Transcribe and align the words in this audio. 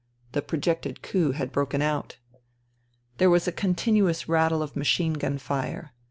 The 0.31 0.41
projected 0.41 1.03
coup 1.03 1.29
had 1.33 1.51
broken 1.51 1.79
out. 1.79 2.17
There 3.19 3.29
was 3.29 3.47
a 3.47 3.51
continuous 3.51 4.27
rattle 4.27 4.63
of 4.63 4.75
machine 4.75 5.13
gun 5.13 5.37
fire. 5.37 5.93